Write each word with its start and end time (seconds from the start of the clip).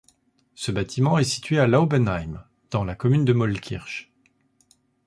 Ce 0.55 0.71
bâtiment 0.71 1.19
est 1.19 1.23
situé 1.23 1.59
à 1.59 1.67
Laubenheim, 1.67 2.43
dans 2.71 2.83
la 2.83 2.95
commune 2.95 3.23
de 3.23 3.33
Mollkirch. 3.33 4.11